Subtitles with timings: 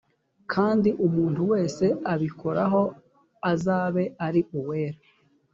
[0.53, 2.81] kandi umuntu wese ubikoraho
[3.51, 4.99] azabe ari uwera